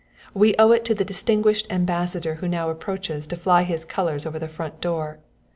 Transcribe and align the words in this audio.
We 0.33 0.55
owe 0.57 0.71
it 0.71 0.83
to 0.85 0.95
the 0.95 1.05
distinguished 1.05 1.71
Ambassador 1.71 2.33
who 2.41 2.47
now 2.47 2.71
approaches 2.71 3.27
to 3.27 3.35
fly 3.35 3.61
his 3.61 3.85
colors 3.85 4.25
over 4.25 4.39
the 4.39 4.47
front 4.47 4.81
door. 4.81 5.19